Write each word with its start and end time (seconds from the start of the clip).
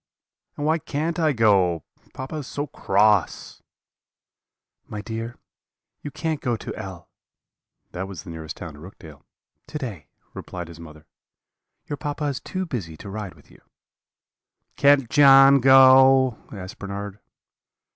And 0.57 0.65
why 0.65 0.79
can't 0.79 1.19
I 1.19 1.31
go? 1.31 1.83
Papa 2.15 2.37
is 2.37 2.47
so 2.47 2.65
cross.' 2.65 3.61
"'My 4.87 4.99
dear, 4.99 5.37
you 6.01 6.09
can't 6.09 6.41
go 6.41 6.55
to 6.57 6.73
L 6.75 7.07
(that 7.91 8.07
was 8.07 8.23
the 8.23 8.31
nearest 8.31 8.57
town 8.57 8.73
to 8.73 8.79
Rookdale) 8.79 9.21
to 9.67 9.77
day,' 9.77 10.07
replied 10.33 10.69
his 10.69 10.79
mother; 10.79 11.05
'your 11.85 11.97
papa 11.97 12.23
is 12.23 12.39
too 12.39 12.65
busy 12.65 12.97
to 12.97 13.11
ride 13.11 13.35
with 13.35 13.51
you.' 13.51 13.61
"'Can't 14.75 15.07
John 15.07 15.59
go?' 15.61 16.35
asked 16.51 16.79
Bernard. 16.79 17.19